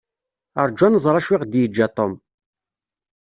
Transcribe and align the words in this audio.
Rju 0.67 0.83
ad 0.85 0.91
nẓer 0.93 1.15
acu 1.19 1.31
i 1.33 1.37
ɣ-d-yeǧǧa 1.41 1.87
Tom. 1.95 2.13